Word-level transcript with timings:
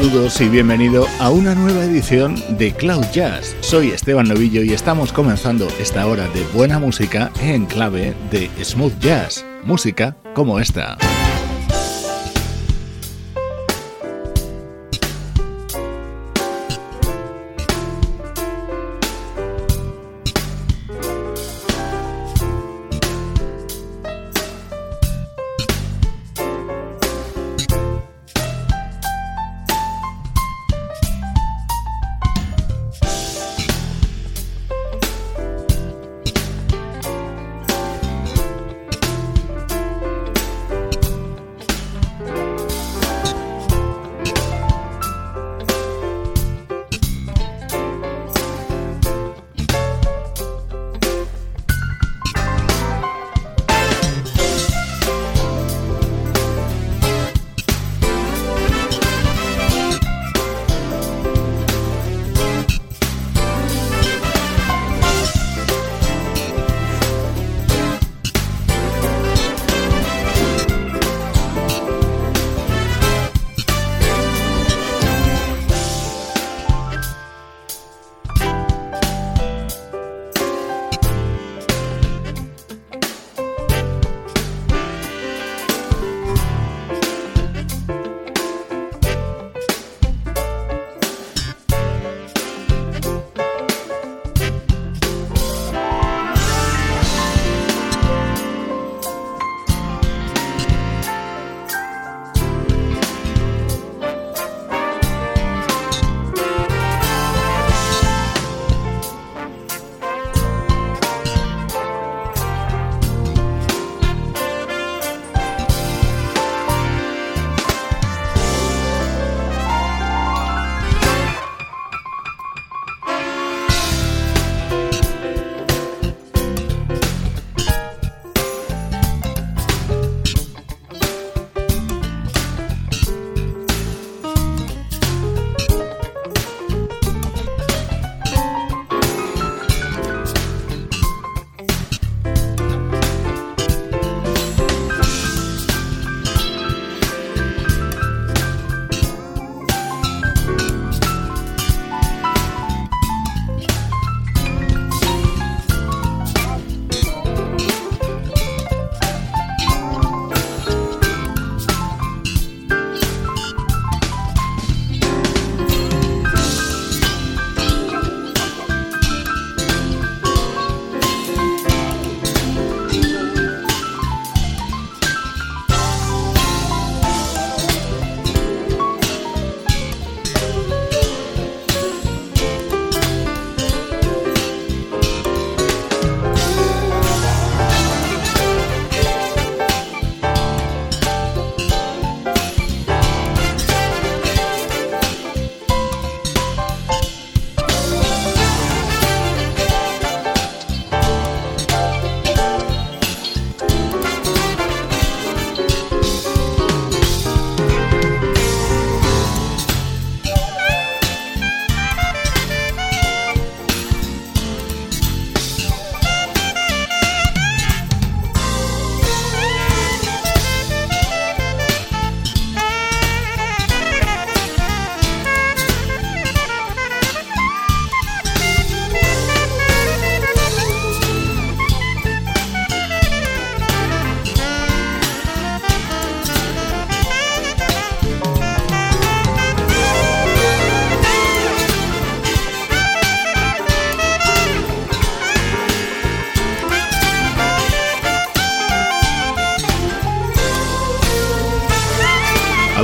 Saludos 0.00 0.40
y 0.40 0.48
bienvenido 0.48 1.06
a 1.18 1.28
una 1.28 1.54
nueva 1.54 1.84
edición 1.84 2.34
de 2.56 2.72
Cloud 2.72 3.04
Jazz. 3.12 3.54
Soy 3.60 3.90
Esteban 3.90 4.28
Novillo 4.28 4.62
y 4.62 4.72
estamos 4.72 5.12
comenzando 5.12 5.68
esta 5.78 6.06
hora 6.06 6.26
de 6.28 6.42
buena 6.54 6.78
música 6.78 7.30
en 7.42 7.66
clave 7.66 8.14
de 8.30 8.48
smooth 8.64 8.98
jazz, 8.98 9.44
música 9.62 10.16
como 10.34 10.58
esta. 10.58 10.96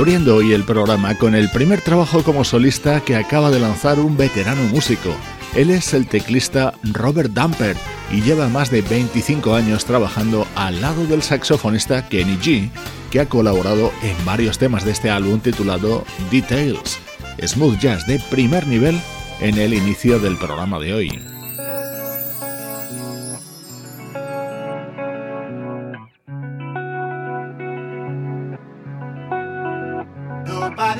Abriendo 0.07 0.37
hoy 0.37 0.53
el 0.53 0.63
programa 0.63 1.17
con 1.17 1.35
el 1.35 1.49
primer 1.49 1.81
trabajo 1.81 2.23
como 2.23 2.45
solista 2.45 3.01
que 3.01 3.17
acaba 3.17 3.51
de 3.51 3.59
lanzar 3.59 3.99
un 3.99 4.15
veterano 4.15 4.63
músico. 4.71 5.13
Él 5.53 5.69
es 5.69 5.93
el 5.93 6.07
teclista 6.07 6.73
Robert 6.93 7.31
Dumper 7.33 7.75
y 8.09 8.21
lleva 8.21 8.47
más 8.47 8.71
de 8.71 8.83
25 8.83 9.53
años 9.53 9.83
trabajando 9.83 10.47
al 10.55 10.79
lado 10.79 11.05
del 11.07 11.23
saxofonista 11.23 12.07
Kenny 12.07 12.37
G, 12.37 12.69
que 13.11 13.19
ha 13.19 13.27
colaborado 13.27 13.91
en 14.01 14.15
varios 14.25 14.57
temas 14.57 14.85
de 14.85 14.91
este 14.91 15.09
álbum 15.09 15.41
titulado 15.41 16.05
Details, 16.31 16.99
smooth 17.45 17.77
jazz 17.77 18.07
de 18.07 18.17
primer 18.31 18.65
nivel 18.65 18.97
en 19.41 19.57
el 19.57 19.73
inicio 19.73 20.19
del 20.19 20.37
programa 20.37 20.79
de 20.79 20.93
hoy. 20.93 21.36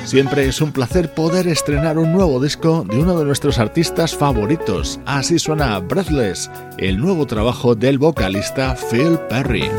Siempre 0.08 0.48
es 0.48 0.62
un 0.62 0.72
placer 0.72 1.14
poder 1.14 1.50
estrenar 1.50 1.98
un 1.98 2.14
nuevo 2.14 2.42
disco 2.42 2.86
de 2.90 2.98
uno 2.98 3.20
de 3.20 3.26
nuestros 3.26 3.60
artistas 3.60 4.16
favoritos. 4.16 5.02
Así 5.06 5.38
suena 5.38 5.78
Breathless, 5.80 6.50
el 6.78 6.98
nuevo 6.98 7.28
trabajo 7.28 7.76
del 7.76 7.98
vocalista 7.98 8.78
Phil 8.90 9.20
Perry. 9.28 9.70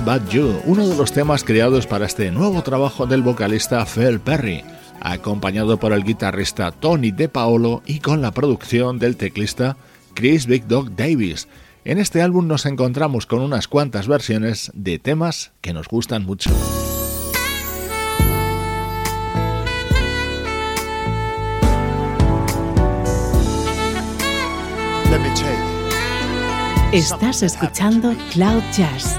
But 0.00 0.28
You, 0.30 0.60
uno 0.64 0.88
de 0.88 0.96
los 0.96 1.12
temas 1.12 1.44
creados 1.44 1.86
para 1.86 2.06
este 2.06 2.30
nuevo 2.30 2.62
trabajo 2.62 3.06
del 3.06 3.22
vocalista 3.22 3.84
Phil 3.84 4.20
Perry, 4.20 4.64
acompañado 5.00 5.76
por 5.78 5.92
el 5.92 6.04
guitarrista 6.04 6.70
Tony 6.70 7.10
De 7.10 7.28
Paolo 7.28 7.82
y 7.84 8.00
con 8.00 8.22
la 8.22 8.30
producción 8.30 8.98
del 8.98 9.16
teclista 9.16 9.76
Chris 10.14 10.46
Big 10.46 10.66
Dog 10.66 10.94
Davis. 10.96 11.48
En 11.84 11.98
este 11.98 12.22
álbum 12.22 12.46
nos 12.46 12.64
encontramos 12.64 13.26
con 13.26 13.40
unas 13.40 13.68
cuantas 13.68 14.08
versiones 14.08 14.70
de 14.74 14.98
temas 14.98 15.52
que 15.60 15.72
nos 15.72 15.88
gustan 15.88 16.24
mucho. 16.24 16.50
Estás 26.92 27.42
escuchando 27.42 28.14
Cloud 28.32 28.62
Jazz 28.76 29.18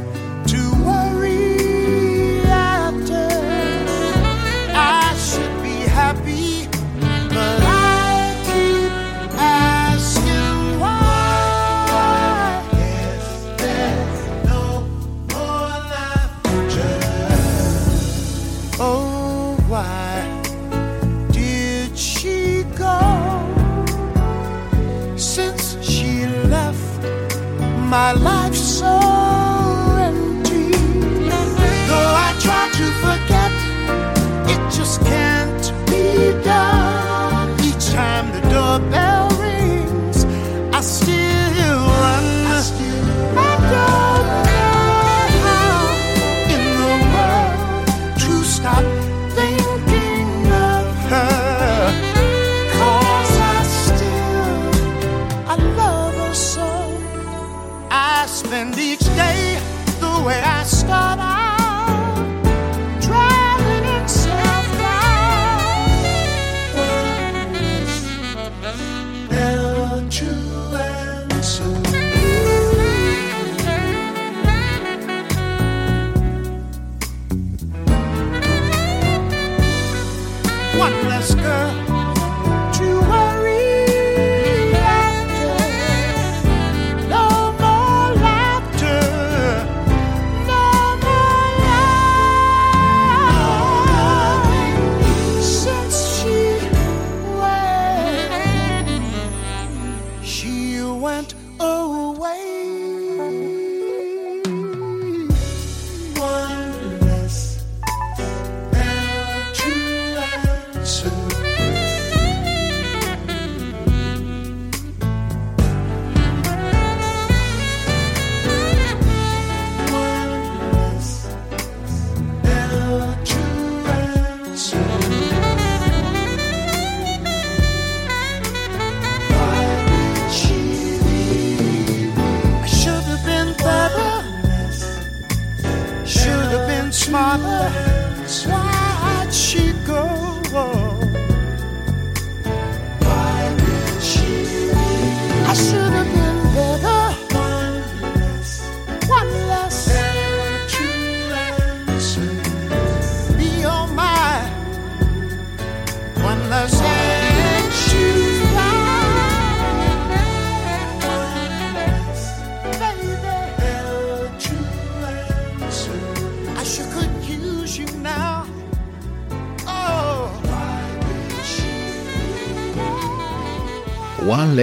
my 27.91 28.13
life 28.13 28.55
so 28.55 28.87
empty. 29.99 30.71
Though 31.89 32.13
I 32.25 32.37
try 32.39 32.69
to. 32.77 33.10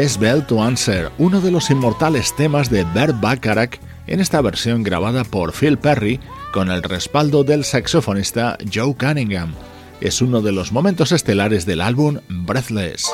Less 0.09 0.19
Bell 0.19 0.47
to 0.47 0.63
Answer, 0.63 1.11
uno 1.19 1.39
de 1.43 1.51
los 1.51 1.69
inmortales 1.69 2.35
temas 2.35 2.71
de 2.71 2.85
Bert 2.95 3.21
Bacharach 3.21 3.79
en 4.07 4.21
esta 4.21 4.41
versión 4.41 4.83
grabada 4.83 5.23
por 5.23 5.53
Phil 5.53 5.77
Perry 5.77 6.19
con 6.51 6.71
el 6.71 6.83
respaldo 6.83 7.45
del 7.45 7.63
saxofonista 7.63 8.57
Joe 8.73 8.95
Cunningham. 8.95 9.53
Es 10.01 10.23
uno 10.23 10.41
de 10.41 10.53
los 10.53 10.73
momentos 10.73 11.13
estelares 11.13 11.67
del 11.67 11.83
álbum 11.83 12.21
Breathless. 12.27 13.05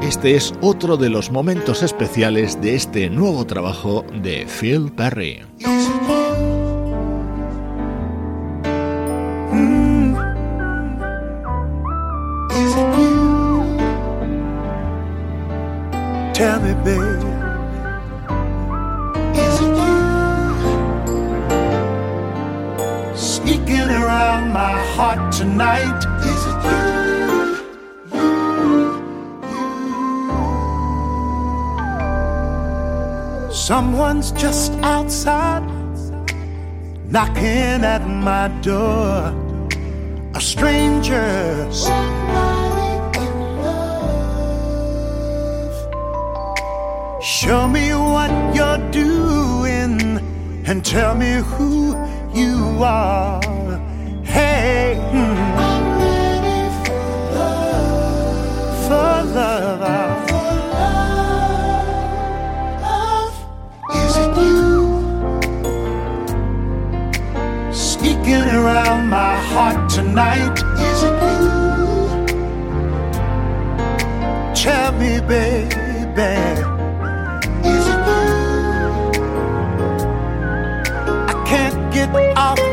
Este 0.00 0.36
es 0.36 0.54
otro 0.62 0.96
de 0.96 1.10
los 1.10 1.30
momentos 1.30 1.82
especiales 1.82 2.62
de 2.62 2.76
este 2.76 3.10
nuevo 3.10 3.44
trabajo 3.44 4.06
de 4.22 4.46
Phil 4.46 4.90
Perry. 4.90 5.42
Tell 16.36 16.60
me, 16.60 16.74
babe, 16.84 17.24
is 19.34 19.56
it 19.62 19.72
you 19.80 19.96
sneaking 23.16 23.88
around 23.88 24.52
my 24.52 24.74
heart 24.92 25.32
tonight? 25.32 26.04
Is 26.32 26.44
it 26.52 26.58
you? 33.48 33.50
Someone's 33.50 34.30
just 34.32 34.72
outside 34.82 35.64
knocking 37.10 37.82
at 37.94 38.06
my 38.06 38.48
door. 38.60 39.32
A 40.34 40.40
stranger. 40.42 41.70
Show 47.42 47.68
me 47.68 47.92
what 47.92 48.30
you're 48.56 48.80
doing 48.90 50.00
and 50.64 50.82
tell 50.82 51.14
me 51.14 51.32
who 51.34 51.94
you 52.32 52.82
are. 52.82 53.42
Hey, 54.24 54.96
hmm. 55.10 55.36
I'm 55.68 55.84
ready 56.00 56.60
for 56.80 56.96
love. 57.36 58.86
For 58.86 59.16
love. 59.36 60.30
For 60.30 60.50
love. 62.86 63.36
Is 64.00 64.14
it 64.24 64.32
you? 64.40 64.72
Sneaking 67.70 68.48
around 68.60 69.02
my 69.10 69.34
heart 69.50 69.90
tonight. 69.90 70.45
Off 82.18 82.65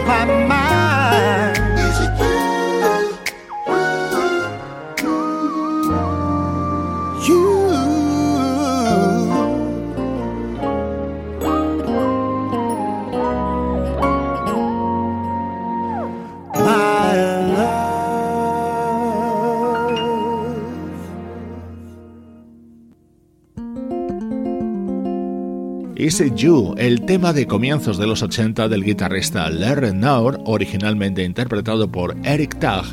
Is 26.03 26.19
It 26.19 26.36
You, 26.36 26.75
el 26.77 27.05
tema 27.05 27.31
de 27.31 27.48
comienzos 27.48 27.98
de 27.98 28.05
los 28.05 28.22
80 28.22 28.67
del 28.67 28.83
guitarrista 28.83 29.50
Larry 29.50 29.93
Naur, 29.93 30.38
originalmente 30.43 31.24
interpretado 31.24 31.89
por 31.89 32.17
Eric 32.25 32.60
Tag, 32.60 32.83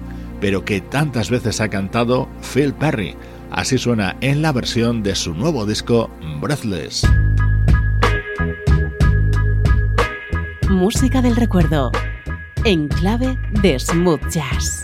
pero 0.41 0.65
que 0.65 0.81
tantas 0.81 1.29
veces 1.29 1.61
ha 1.61 1.69
cantado 1.69 2.29
Phil 2.55 2.73
Perry. 2.73 3.17
Así 3.51 3.79
suena 3.79 4.17
en 4.21 4.43
la 4.43 4.53
versión 4.53 5.03
de 5.03 5.17
su 5.17 5.35
nuevo 5.35 5.67
disco 5.67 6.09
Breathless. 6.41 7.05
Música 10.69 11.21
del 11.21 11.35
recuerdo, 11.35 11.91
en 12.65 12.87
clave 12.87 13.37
de 13.61 13.77
smooth 13.81 14.23
jazz. 14.31 14.83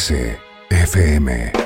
13 0.00 0.38
FM. 0.70 1.59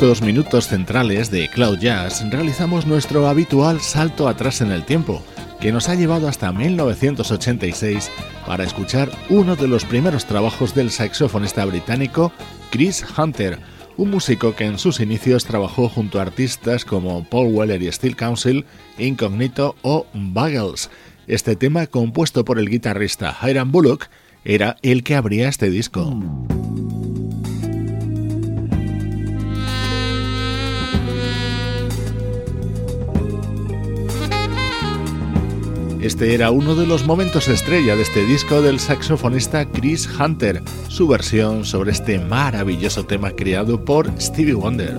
Estos 0.00 0.22
minutos 0.22 0.66
centrales 0.66 1.30
de 1.30 1.46
Cloud 1.50 1.78
Jazz 1.78 2.24
realizamos 2.30 2.86
nuestro 2.86 3.28
habitual 3.28 3.82
salto 3.82 4.28
atrás 4.28 4.62
en 4.62 4.70
el 4.70 4.86
tiempo, 4.86 5.22
que 5.60 5.72
nos 5.72 5.90
ha 5.90 5.94
llevado 5.94 6.26
hasta 6.26 6.50
1986 6.52 8.10
para 8.46 8.64
escuchar 8.64 9.10
uno 9.28 9.56
de 9.56 9.68
los 9.68 9.84
primeros 9.84 10.24
trabajos 10.24 10.74
del 10.74 10.90
saxofonista 10.90 11.66
británico 11.66 12.32
Chris 12.70 13.04
Hunter, 13.14 13.58
un 13.98 14.08
músico 14.08 14.56
que 14.56 14.64
en 14.64 14.78
sus 14.78 15.00
inicios 15.00 15.44
trabajó 15.44 15.90
junto 15.90 16.18
a 16.18 16.22
artistas 16.22 16.86
como 16.86 17.22
Paul 17.24 17.52
Weller 17.54 17.82
y 17.82 17.92
Steel 17.92 18.16
Council, 18.16 18.64
Incognito 18.96 19.76
o 19.82 20.06
Buggles. 20.14 20.88
Este 21.26 21.56
tema, 21.56 21.86
compuesto 21.86 22.46
por 22.46 22.58
el 22.58 22.70
guitarrista 22.70 23.36
Hiram 23.42 23.70
Bullock, 23.70 24.06
era 24.46 24.76
el 24.80 25.02
que 25.04 25.14
abría 25.14 25.50
este 25.50 25.68
disco. 25.68 26.18
Este 36.02 36.32
era 36.34 36.50
uno 36.50 36.74
de 36.74 36.86
los 36.86 37.04
momentos 37.04 37.48
estrella 37.48 37.94
de 37.94 38.02
este 38.02 38.24
disco 38.24 38.62
del 38.62 38.80
saxofonista 38.80 39.66
Chris 39.66 40.08
Hunter, 40.18 40.62
su 40.88 41.06
versión 41.06 41.66
sobre 41.66 41.92
este 41.92 42.18
maravilloso 42.18 43.04
tema 43.04 43.32
creado 43.32 43.84
por 43.84 44.10
Stevie 44.18 44.54
Wonder. 44.54 44.96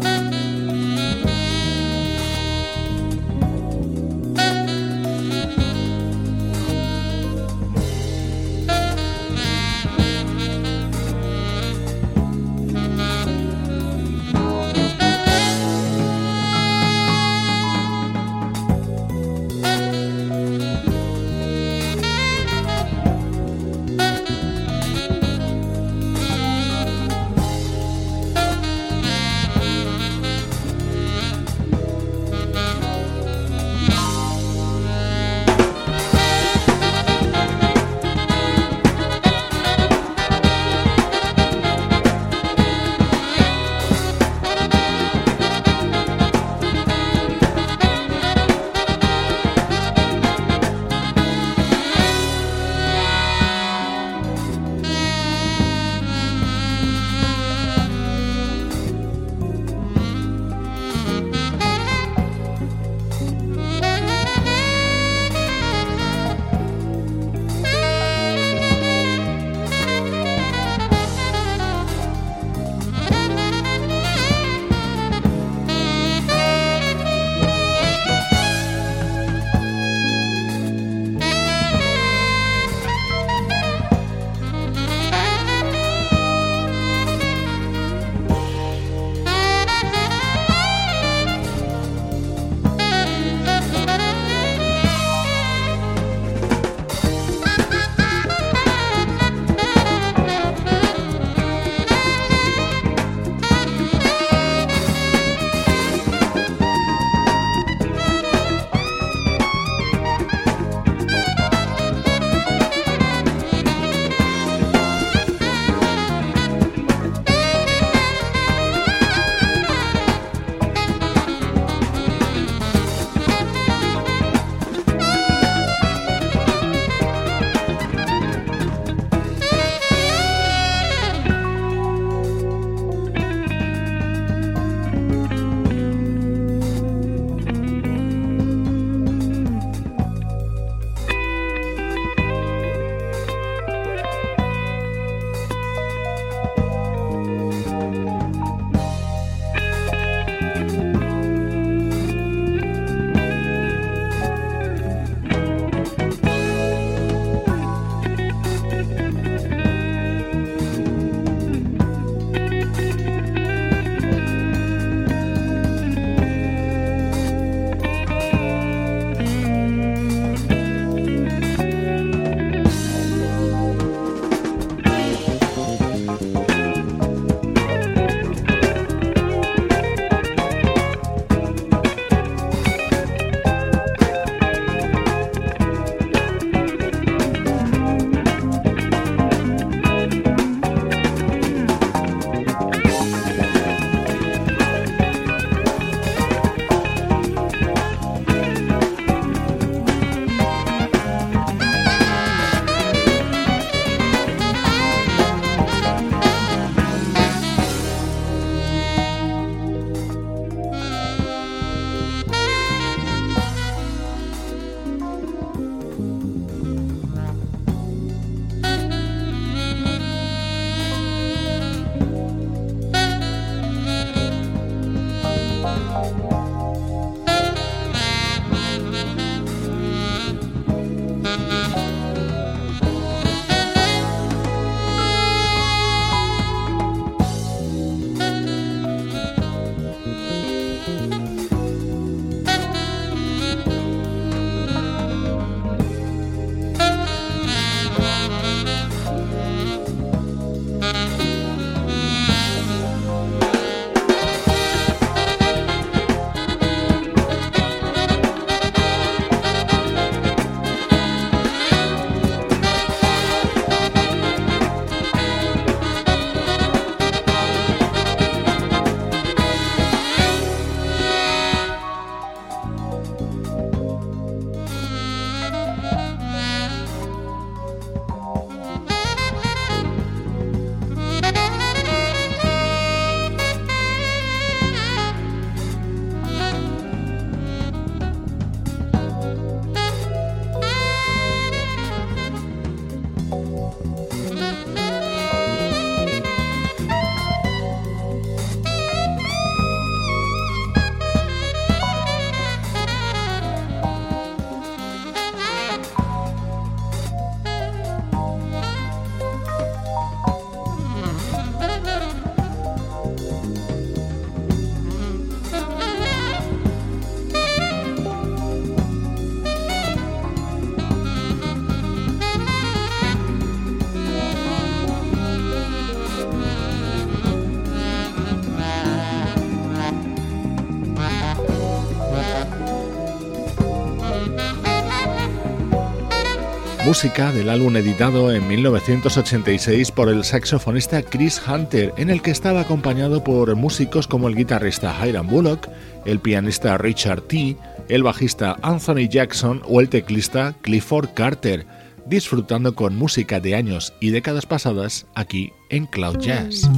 Música 337.01 337.31
del 337.31 337.49
álbum 337.49 337.75
editado 337.77 338.31
en 338.31 338.47
1986 338.47 339.89
por 339.89 340.07
el 340.07 340.23
saxofonista 340.23 341.01
Chris 341.01 341.41
Hunter, 341.47 341.91
en 341.97 342.11
el 342.11 342.21
que 342.21 342.29
estaba 342.29 342.61
acompañado 342.61 343.23
por 343.23 343.55
músicos 343.55 344.05
como 344.05 344.27
el 344.27 344.35
guitarrista 344.35 344.95
Hiram 345.03 345.25
Bullock, 345.25 345.67
el 346.05 346.19
pianista 346.19 346.77
Richard 346.77 347.23
T., 347.23 347.57
el 347.89 348.03
bajista 348.03 348.55
Anthony 348.61 349.09
Jackson 349.09 349.63
o 349.65 349.81
el 349.81 349.89
teclista 349.89 350.53
Clifford 350.61 351.15
Carter, 351.15 351.65
disfrutando 352.05 352.75
con 352.75 352.95
música 352.95 353.39
de 353.39 353.55
años 353.55 353.95
y 353.99 354.11
décadas 354.11 354.45
pasadas 354.45 355.07
aquí 355.15 355.53
en 355.71 355.87
Cloud 355.87 356.19
Jazz. 356.19 356.69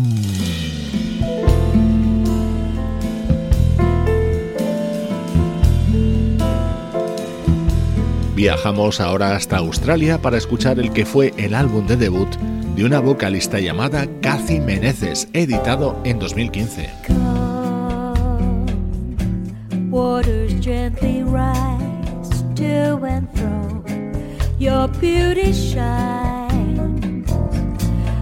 Viajamos 8.43 8.99
ahora 8.99 9.37
hasta 9.37 9.55
Australia 9.55 10.21
para 10.21 10.35
escuchar 10.35 10.77
el 10.77 10.91
que 10.91 11.05
fue 11.05 11.33
el 11.37 11.55
álbum 11.55 11.87
de 11.87 11.95
debut 11.95 12.27
de 12.75 12.83
una 12.83 12.99
vocalista 12.99 13.57
llamada 13.61 14.05
Cathy 14.19 14.59
Meneses, 14.59 15.29
editado 15.31 15.97
en 16.03 16.19
2015. 16.19 16.89
waters 19.89 20.51
gently 20.59 21.23
rise 21.23 22.43
to 22.55 22.99
and 23.05 23.29
fro. 23.33 23.81
Your 24.59 24.89
beauty 24.89 25.53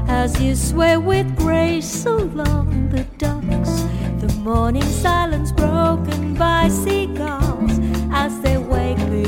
as 0.08 0.40
you 0.40 0.56
sway 0.56 0.98
with 0.98 1.36
grace 1.36 2.06
along 2.06 2.92
the 2.92 3.06
docks. 3.18 3.86
The 4.20 4.32
morning 4.44 4.84
silence 4.84 5.52
broken 5.52 6.36
by 6.36 6.70
seagulls 6.70 7.61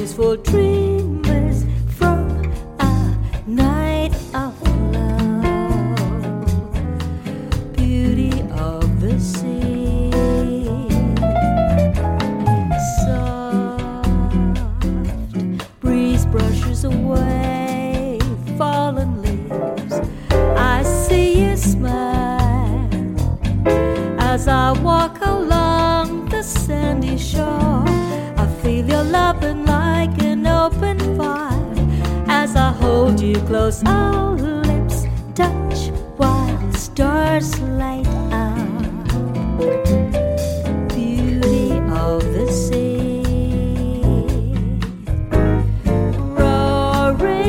peaceful 0.03 0.35
tree. 0.35 0.92
Hold 33.13 33.21
you 33.21 33.39
close. 33.45 33.83
Our 33.85 34.35
lips 34.35 35.05
touch 35.35 35.89
while 36.17 36.73
stars 36.73 37.59
light 37.61 38.07
up. 38.31 38.57
Beauty 40.89 41.77
of 41.91 42.23
the 42.33 42.47
sea, 42.51 43.23
roaring 46.37 47.39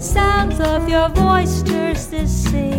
sounds 0.00 0.60
of 0.60 0.88
your 0.88 1.08
voice 1.08 1.58
stirs 1.58 2.06
the 2.06 2.26
sea. 2.26 2.73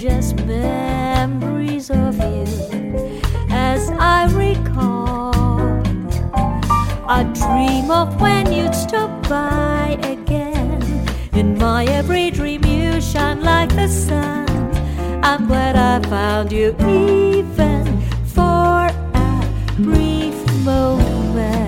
Just 0.00 0.34
memories 0.46 1.90
of 1.90 2.16
you 2.16 3.20
as 3.50 3.90
I 3.90 4.30
recall. 4.32 5.34
I 7.06 7.24
dream 7.34 7.90
of 7.90 8.18
when 8.18 8.50
you'd 8.50 8.74
stop 8.74 9.10
by 9.28 9.98
again. 10.02 10.80
In 11.34 11.58
my 11.58 11.84
every 11.84 12.30
dream, 12.30 12.64
you 12.64 12.98
shine 13.02 13.42
like 13.42 13.68
the 13.76 13.88
sun. 13.88 14.48
I'm 15.22 15.46
glad 15.46 15.76
I 15.76 16.00
found 16.08 16.50
you, 16.50 16.74
even 16.78 18.00
for 18.24 18.88
a 18.88 19.44
brief 19.76 20.34
moment. 20.64 21.59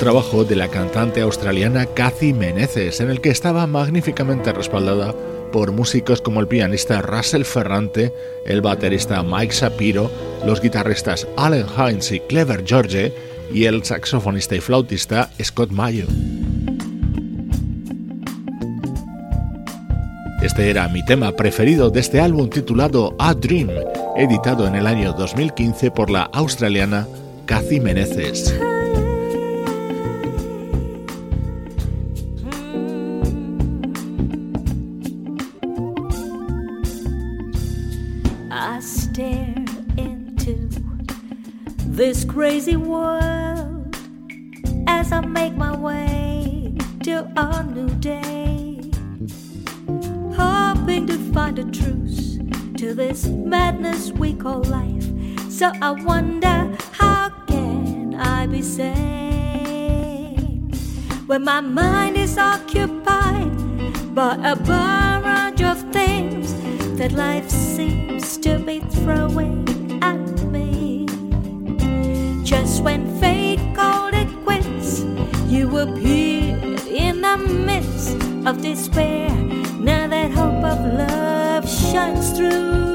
Trabajo 0.00 0.44
de 0.44 0.56
la 0.56 0.68
cantante 0.68 1.20
australiana 1.20 1.84
Cathy 1.84 2.32
Meneses, 2.32 3.00
en 3.00 3.10
el 3.10 3.20
que 3.20 3.28
estaba 3.28 3.66
magníficamente 3.66 4.50
respaldada 4.50 5.14
por 5.52 5.72
músicos 5.72 6.22
como 6.22 6.40
el 6.40 6.48
pianista 6.48 7.02
Russell 7.02 7.44
Ferrante, 7.44 8.10
el 8.46 8.62
baterista 8.62 9.22
Mike 9.22 9.54
Shapiro, 9.54 10.10
los 10.46 10.62
guitarristas 10.62 11.28
Allen 11.36 11.66
Hines 11.76 12.12
y 12.12 12.20
Clever 12.20 12.64
George 12.66 13.12
y 13.52 13.66
el 13.66 13.84
saxofonista 13.84 14.56
y 14.56 14.60
flautista 14.60 15.28
Scott 15.42 15.70
Mayo. 15.70 16.06
Este 20.42 20.70
era 20.70 20.88
mi 20.88 21.04
tema 21.04 21.32
preferido 21.32 21.90
de 21.90 22.00
este 22.00 22.20
álbum 22.20 22.48
titulado 22.48 23.14
A 23.18 23.34
Dream, 23.34 23.68
editado 24.16 24.66
en 24.66 24.76
el 24.76 24.86
año 24.86 25.12
2015 25.12 25.90
por 25.90 26.08
la 26.08 26.22
australiana 26.22 27.06
Cathy 27.44 27.80
Meneses. 27.80 28.54
When 61.30 61.44
my 61.44 61.60
mind 61.60 62.16
is 62.16 62.36
occupied 62.36 63.54
by 64.16 64.34
a 64.42 64.56
barrage 64.56 65.62
of 65.62 65.78
things 65.92 66.52
that 66.98 67.12
life 67.12 67.48
seems 67.48 68.36
to 68.36 68.58
be 68.58 68.80
throwing 68.80 69.62
at 70.02 70.42
me. 70.46 71.06
just 72.42 72.82
when 72.82 73.06
fate 73.20 73.60
called 73.76 74.12
it 74.12 74.28
quits, 74.42 75.02
you 75.46 75.78
appeared 75.78 76.84
in 76.88 77.20
the 77.20 77.36
midst 77.36 78.16
of 78.44 78.60
despair. 78.60 79.30
Now 79.78 80.08
that 80.08 80.32
hope 80.32 80.64
of 80.64 80.80
love 80.94 81.70
shines 81.70 82.36
through. 82.36 82.89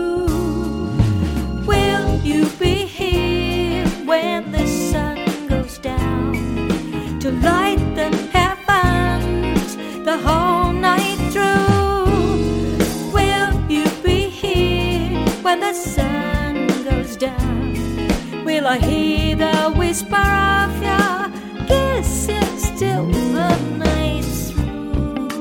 I 18.67 18.79
hear 18.79 19.35
the 19.35 19.73
whisper 19.77 20.15
of 20.15 20.81
your 20.81 21.29
kisses 21.67 22.79
till 22.79 23.05
the 23.05 23.55
night's 23.77 24.51
through? 24.51 25.35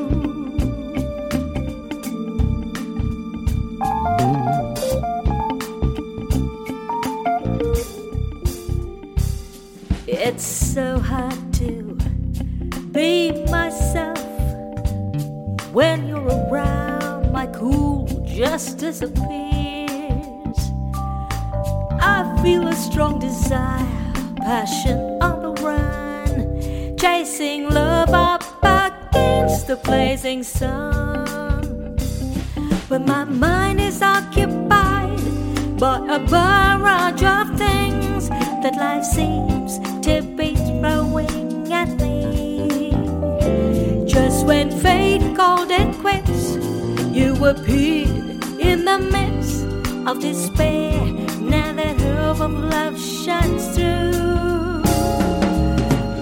It's 10.06 10.44
so 10.44 10.98
hard 10.98 11.54
to 11.54 11.96
be 12.92 13.32
myself 13.50 14.18
when 15.72 16.06
you're 16.06 16.26
around. 16.26 17.32
My 17.32 17.46
cool 17.46 18.04
just 18.26 18.76
disappears 18.76 19.43
feel 22.44 22.68
a 22.68 22.74
strong 22.74 23.18
desire, 23.18 24.12
passion 24.36 24.98
on 25.22 25.40
the 25.40 25.52
run, 25.62 26.94
chasing 26.98 27.70
love 27.70 28.10
up 28.10 28.44
against 28.62 29.66
the 29.66 29.76
blazing 29.76 30.42
sun. 30.42 31.96
But 32.86 33.06
my 33.06 33.24
mind 33.24 33.80
is 33.80 34.02
occupied 34.02 35.24
by 35.80 35.96
a 36.16 36.18
barrage 36.18 37.22
of 37.22 37.46
things 37.56 38.28
that 38.28 38.76
life 38.76 39.04
seems 39.04 39.78
to 40.04 40.20
be 40.36 40.54
throwing 40.54 41.72
at 41.72 41.88
me. 42.02 42.90
Just 44.06 44.44
when 44.44 44.70
fate 44.70 45.34
called 45.34 45.70
it 45.70 45.90
quits, 46.02 46.56
you 47.16 47.42
appeared 47.46 48.44
in 48.60 48.84
the 48.84 48.98
midst 48.98 49.64
of 50.06 50.20
despair. 50.20 51.23
Now 51.50 51.72
that 51.74 52.00
hope 52.00 52.40
of 52.40 52.52
love 52.52 52.98
shines 52.98 53.74
through, 53.74 54.82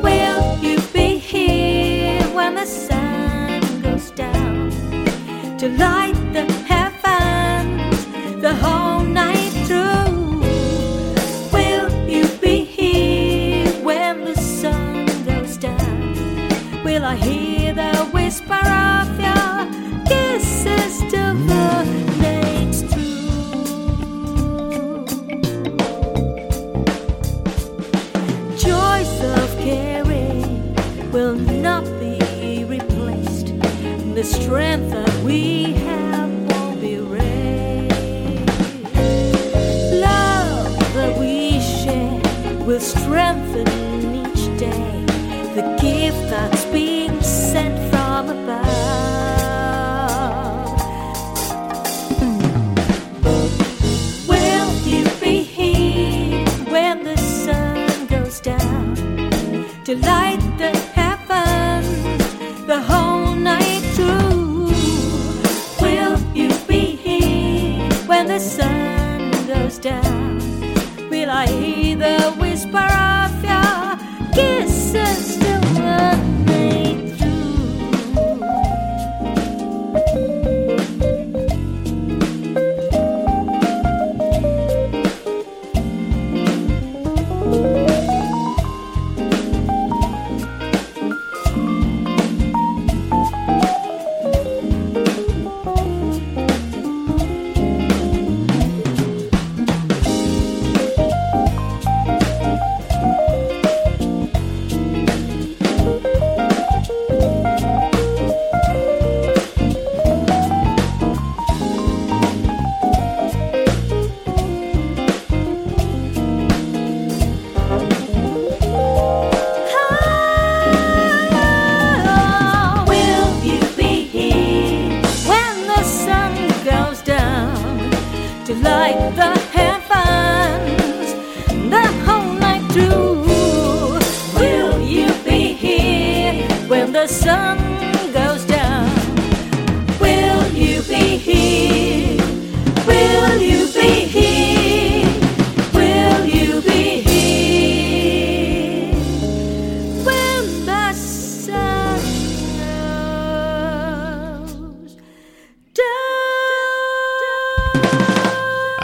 will 0.02 0.58
you 0.60 0.80
be 0.92 1.18
here 1.18 2.22
when 2.34 2.56
the 2.56 2.66
sun 2.66 3.60
goes 3.82 4.10
down 4.10 4.70
to 5.58 5.68
light 5.78 6.16
the 6.32 6.44
heavens? 6.66 8.06
The 8.42 8.54
whole 8.54 8.91
the 34.22 34.28
strength 34.28 34.90
that 34.92 35.24
we 35.24 35.72
have 35.72 36.30
won't 36.52 36.80
be 36.80 36.96
raised. 36.96 37.92
Love 40.00 40.78
that 40.94 41.18
we 41.18 41.58
share 41.60 42.20
will 42.64 42.78
strengthen 42.78 43.66
each 44.14 44.44
day. 44.58 45.04
The 45.56 45.76
gift 45.80 46.30
that's 46.30 46.64
being 46.66 47.20
sent 47.20 47.76
from 47.90 48.28
above. 48.28 48.68
Will 54.28 54.72
you 54.86 55.04
be 55.20 55.42
here 55.42 56.46
when 56.70 57.02
the 57.02 57.16
sun 57.16 58.06
goes 58.06 58.38
down 58.38 58.94
to 59.84 59.96
light 59.96 60.40
the 60.58 60.91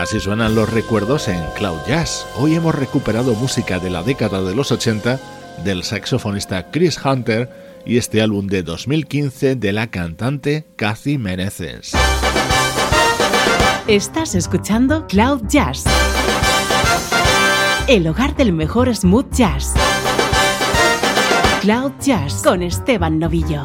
Así 0.09 0.21
suenan 0.21 0.55
los 0.55 0.73
recuerdos 0.73 1.29
en 1.29 1.39
Cloud 1.55 1.81
Jazz. 1.87 2.27
Hoy 2.37 2.55
hemos 2.55 2.75
recuperado 2.75 3.35
música 3.35 3.79
de 3.79 3.91
la 3.91 4.03
década 4.03 4.41
de 4.41 4.55
los 4.55 4.73
80 4.73 5.21
del 5.65 5.85
saxofonista 5.85 6.71
Chris 6.71 6.99
Hunter 7.05 7.51
y 7.85 7.99
este 7.99 8.23
álbum 8.23 8.47
de 8.47 8.63
2015 8.63 9.57
de 9.57 9.73
la 9.75 9.89
cantante 9.89 10.65
Kathy 10.77 11.19
Meneses. 11.19 11.93
Estás 13.87 14.35
escuchando 14.35 15.07
Cloud 15.09 15.43
Jazz, 15.47 15.85
el 17.87 18.07
hogar 18.07 18.35
del 18.35 18.55
mejor 18.55 18.97
smooth 18.97 19.31
jazz. 19.31 19.75
Cloud 21.61 21.93
Jazz 22.01 22.41
con 22.43 22.63
Esteban 22.63 23.19
Novillo. 23.19 23.63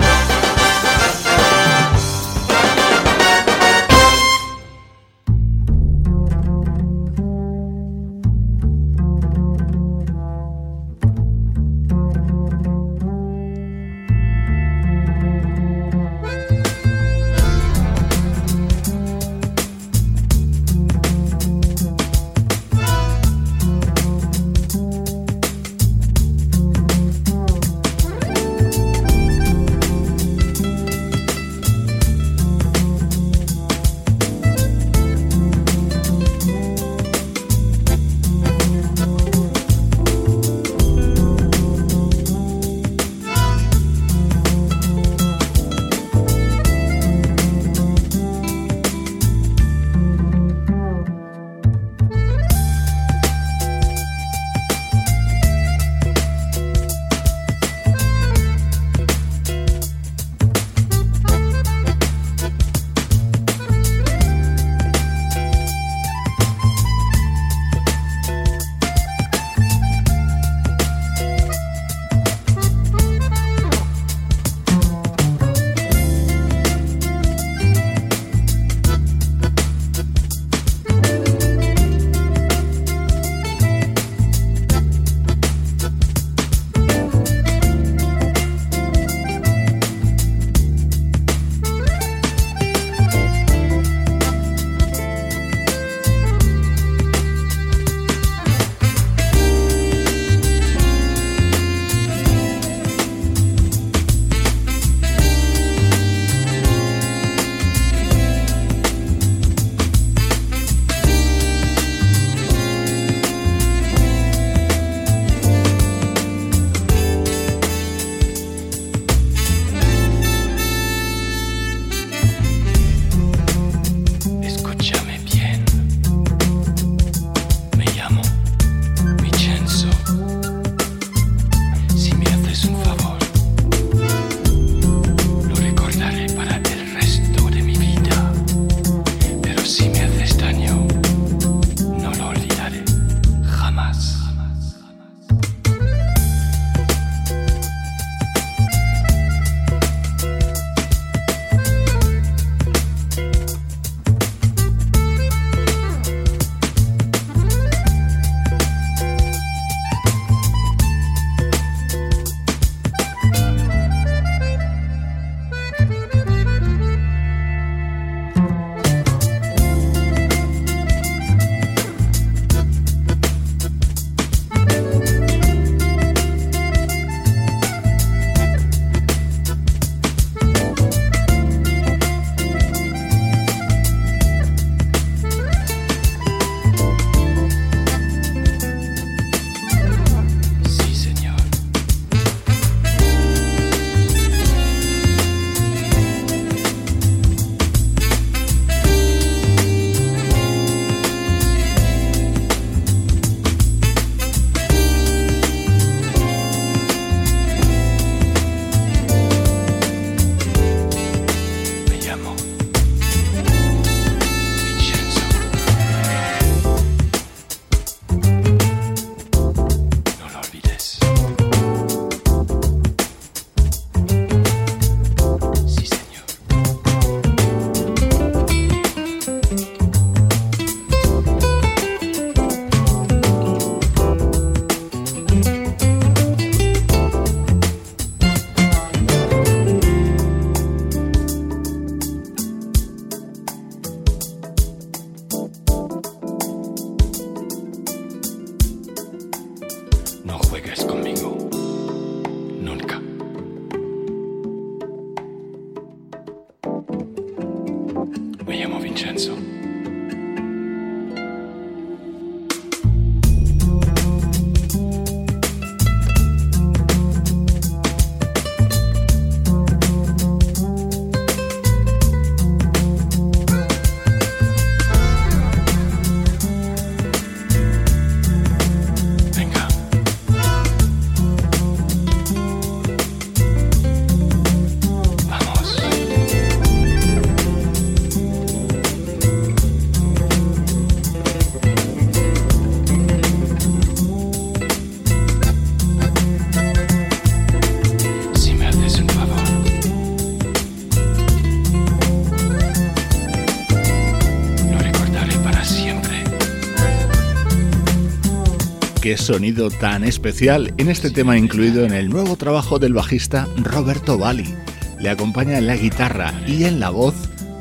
Sonido 309.17 309.69
tan 309.69 310.03
especial 310.03 310.73
en 310.77 310.89
este 310.89 311.09
tema 311.09 311.37
incluido 311.37 311.85
en 311.85 311.93
el 311.93 312.09
nuevo 312.09 312.35
trabajo 312.35 312.79
del 312.79 312.93
bajista 312.93 313.47
Roberto 313.57 314.17
Bali. 314.17 314.53
Le 314.99 315.09
acompaña 315.09 315.57
en 315.57 315.67
la 315.67 315.75
guitarra 315.75 316.33
y 316.47 316.63
en 316.63 316.79
la 316.79 316.89
voz 316.89 317.15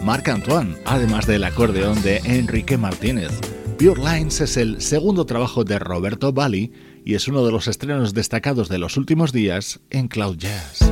Marc 0.04 0.28
Antoine, 0.28 0.76
además 0.84 1.26
del 1.26 1.44
acordeón 1.44 2.02
de 2.02 2.18
Enrique 2.24 2.76
Martínez. 2.76 3.30
Pure 3.78 4.00
Lines 4.00 4.40
es 4.40 4.56
el 4.56 4.80
segundo 4.80 5.26
trabajo 5.26 5.64
de 5.64 5.78
Roberto 5.78 6.32
Bali 6.32 6.72
y 7.04 7.14
es 7.14 7.26
uno 7.26 7.44
de 7.44 7.52
los 7.52 7.66
estrenos 7.66 8.14
destacados 8.14 8.68
de 8.68 8.78
los 8.78 8.96
últimos 8.96 9.32
días 9.32 9.80
en 9.90 10.08
Cloud 10.08 10.36
Jazz. 10.36 10.91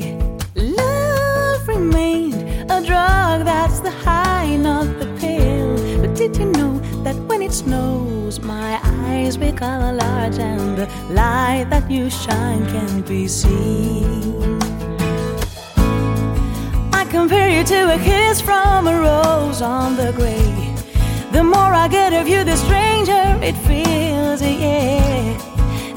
that 7.51 7.65
when 7.65 7.73
it 7.73 8.33
snows, 8.33 8.39
my 8.39 8.79
eyes 8.83 9.37
become 9.37 9.97
large 9.97 10.39
and 10.39 10.77
the 10.77 10.87
light 11.13 11.67
that 11.69 11.89
you 11.89 12.09
shine 12.09 12.65
can 12.67 13.01
be 13.01 13.27
seen. 13.27 14.59
I 16.93 17.05
compare 17.09 17.49
you 17.49 17.63
to 17.63 17.95
a 17.95 17.97
kiss 17.97 18.41
from 18.41 18.87
a 18.87 18.99
rose 18.99 19.61
on 19.61 19.95
the 19.95 20.11
grave. 20.13 21.31
The 21.31 21.43
more 21.43 21.73
I 21.73 21.87
get 21.87 22.13
of 22.13 22.27
you, 22.27 22.43
the 22.43 22.57
stranger 22.57 23.39
it 23.41 23.55
feels, 23.67 24.41
yeah. 24.41 25.37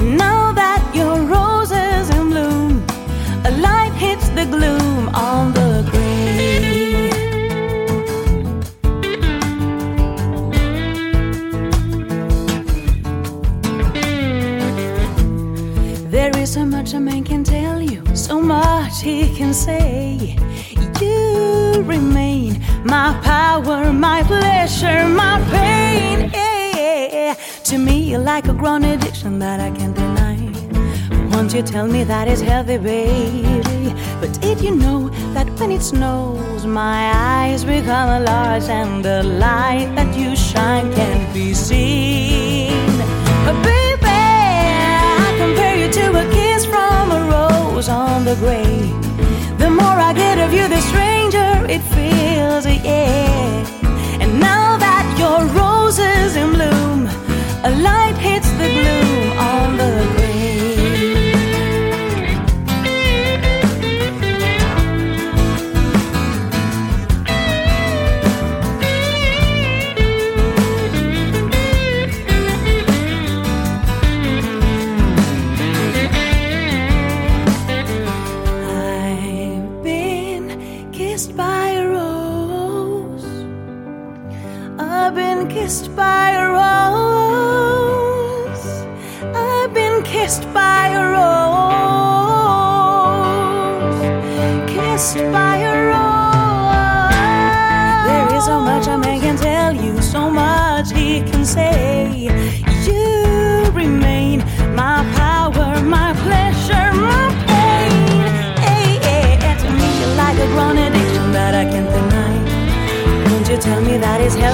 Now 0.00 0.52
that 0.52 0.82
your 0.94 1.16
rose 1.22 1.70
is 1.70 2.10
in 2.10 2.30
bloom, 2.30 2.84
a 3.44 3.50
light 3.60 3.94
hits 3.94 4.28
the 4.30 4.46
gloom 4.46 5.08
on 5.14 5.52
the 5.52 5.88
grave. 5.90 6.03
So 16.46 16.64
much 16.66 16.92
a 16.92 17.00
man 17.00 17.24
can 17.24 17.42
tell 17.42 17.80
you, 17.80 18.02
so 18.14 18.40
much 18.40 19.00
he 19.02 19.34
can 19.34 19.54
say. 19.54 20.36
You 21.00 21.82
remain 21.86 22.62
my 22.84 23.18
power, 23.22 23.92
my 23.92 24.22
pleasure, 24.24 25.08
my 25.08 25.40
pain. 25.50 26.30
Yeah. 26.34 27.34
To 27.64 27.78
me, 27.78 28.10
you're 28.10 28.20
like 28.20 28.46
a 28.48 28.52
grown 28.52 28.84
addiction 28.84 29.38
that 29.38 29.58
I 29.60 29.70
can't 29.70 29.94
deny. 29.96 30.36
Won't 31.34 31.54
you 31.54 31.62
tell 31.62 31.86
me 31.86 32.04
that 32.04 32.28
it's 32.28 32.42
healthy, 32.42 32.78
baby? 32.78 33.94
But 34.20 34.38
did 34.40 34.60
you 34.60 34.74
know 34.74 35.08
that 35.32 35.48
when 35.58 35.70
it 35.70 35.82
snows, 35.82 36.66
my 36.66 37.12
eyes 37.14 37.64
become 37.64 38.24
large 38.24 38.64
and 38.64 39.04
the 39.04 39.22
light 39.22 39.92
that 39.96 40.14
you 40.16 40.36
shine 40.36 40.92
can't 40.92 41.32
be 41.32 41.54
seen? 41.54 42.72
Baby, 43.62 44.06
I 45.26 45.34
compare 45.38 45.76
you 45.76 45.90
to 45.92 46.10
a 46.22 46.33
rose 47.74 47.88
on 47.88 48.24
the 48.24 48.36
grave. 48.36 49.58
The 49.58 49.68
more 49.68 49.98
I 50.08 50.12
get 50.12 50.38
of 50.38 50.52
you, 50.52 50.68
the 50.68 50.80
stranger 50.80 51.66
it 51.68 51.82
feels, 51.94 52.66
yeah. 52.66 54.20
And 54.20 54.38
now 54.38 54.76
that 54.76 55.06
your 55.18 55.40
rose 55.58 55.98
is 55.98 56.36
in 56.36 56.52
bloom, 56.52 57.08
a 57.64 57.70
light 57.82 58.16
hits 58.16 58.50
the 58.60 58.68
gloom 58.78 59.23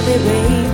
babe? 0.06 0.70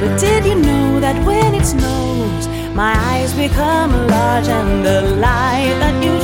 But 0.00 0.20
did 0.20 0.44
you 0.44 0.54
know 0.54 1.00
that 1.00 1.16
when 1.24 1.54
it 1.54 1.64
snows, 1.64 2.48
my 2.74 2.92
eyes 3.10 3.32
become 3.34 3.90
large 4.08 4.48
and 4.48 4.84
the 4.84 5.02
light 5.16 5.74
that 5.80 6.02
you 6.04 6.14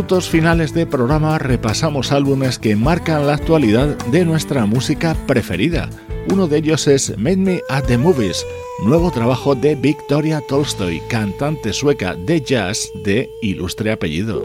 minutos 0.00 0.30
finales 0.30 0.72
de 0.72 0.86
programa 0.86 1.38
repasamos 1.38 2.10
álbumes 2.10 2.58
que 2.58 2.74
marcan 2.74 3.26
la 3.26 3.34
actualidad 3.34 3.98
de 4.06 4.24
nuestra 4.24 4.64
música 4.64 5.14
preferida. 5.26 5.90
Uno 6.32 6.46
de 6.46 6.56
ellos 6.56 6.86
es 6.86 7.18
Made 7.18 7.36
Me 7.36 7.60
at 7.68 7.84
the 7.84 7.98
Movies, 7.98 8.46
nuevo 8.82 9.10
trabajo 9.10 9.54
de 9.54 9.74
Victoria 9.74 10.40
Tolstoy, 10.48 11.02
cantante 11.10 11.74
sueca 11.74 12.14
de 12.14 12.40
jazz 12.40 12.88
de 13.04 13.28
ilustre 13.42 13.92
apellido. 13.92 14.42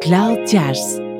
Cloud 0.00 0.38
Jazz 0.48 1.05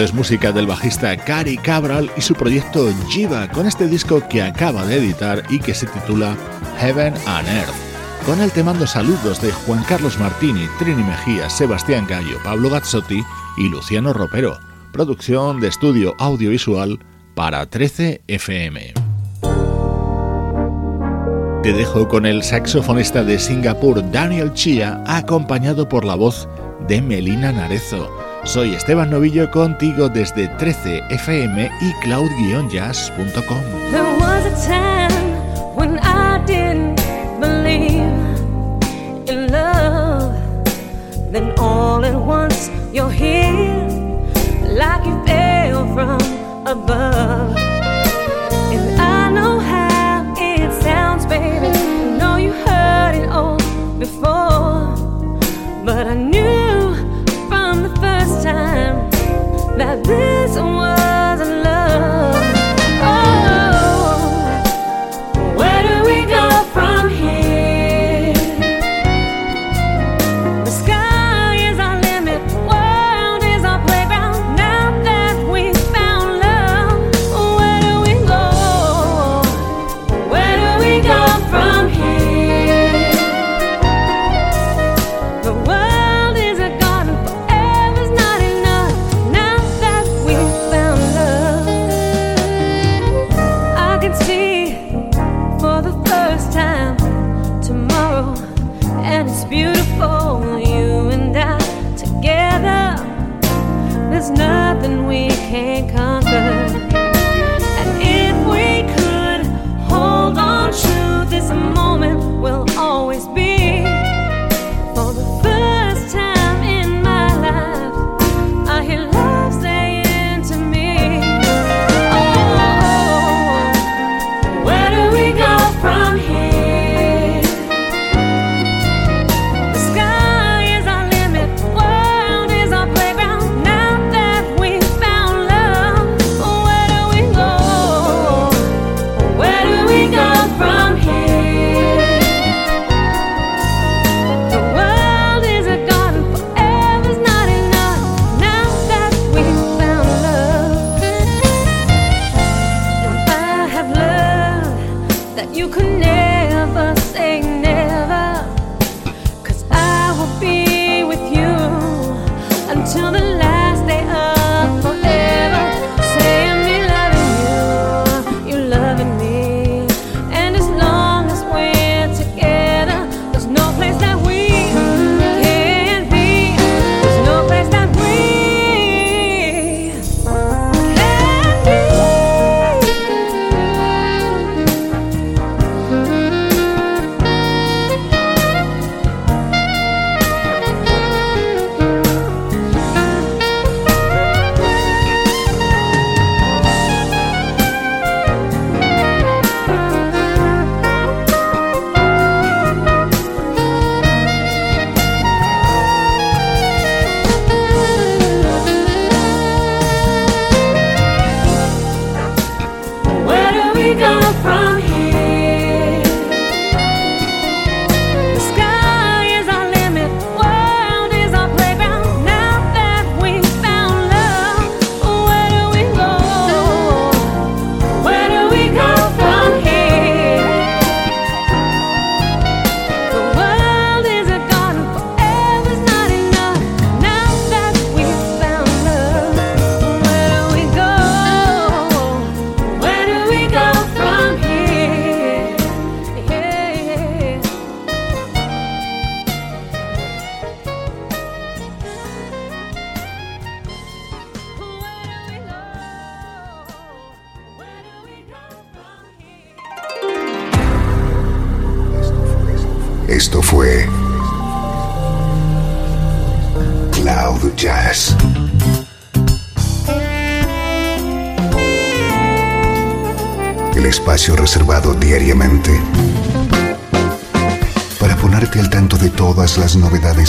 Es 0.00 0.14
música 0.14 0.50
del 0.50 0.66
bajista 0.66 1.16
Cary 1.16 1.56
Cabral 1.56 2.10
y 2.16 2.20
su 2.20 2.34
proyecto 2.34 2.88
Jiva 3.10 3.48
con 3.48 3.66
este 3.66 3.86
disco 3.86 4.26
que 4.28 4.42
acaba 4.42 4.86
de 4.86 4.96
editar 4.96 5.42
y 5.50 5.58
que 5.58 5.74
se 5.74 5.86
titula 5.86 6.36
Heaven 6.78 7.14
and 7.26 7.48
Earth. 7.48 7.74
Con 8.24 8.40
él 8.40 8.50
te 8.50 8.64
mando 8.64 8.86
saludos 8.86 9.42
de 9.42 9.52
Juan 9.52 9.84
Carlos 9.84 10.18
Martini, 10.18 10.66
Trini 10.78 11.02
Mejía, 11.02 11.50
Sebastián 11.50 12.06
Gallo, 12.08 12.38
Pablo 12.42 12.70
Gazzotti 12.70 13.22
y 13.58 13.68
Luciano 13.68 14.12
Ropero. 14.12 14.58
Producción 14.92 15.60
de 15.60 15.68
estudio 15.68 16.14
audiovisual 16.18 16.98
para 17.34 17.66
13 17.66 18.22
FM. 18.26 18.94
Te 21.62 21.72
dejo 21.72 22.08
con 22.08 22.26
el 22.26 22.42
saxofonista 22.42 23.22
de 23.22 23.38
Singapur 23.38 24.10
Daniel 24.10 24.52
Chia, 24.54 25.02
acompañado 25.06 25.88
por 25.88 26.04
la 26.04 26.14
voz 26.14 26.48
de 26.88 27.02
Melina 27.02 27.52
Narezo. 27.52 28.23
Soy 28.44 28.74
Esteban 28.74 29.10
Novillo 29.10 29.50
contigo 29.50 30.08
desde 30.08 30.50
13fm 30.58 31.70
y 31.80 31.92
cloud-jazz.com. 32.02 33.74
Then 46.84 47.13